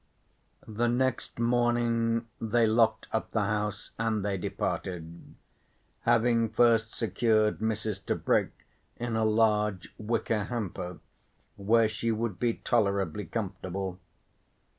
[0.67, 5.35] The next morning they locked up the house and they departed,
[5.99, 8.03] having first secured Mrs.
[8.03, 8.49] Tebrick
[8.97, 10.97] in a large wicker hamper
[11.55, 13.99] where she would be tolerably comfortable.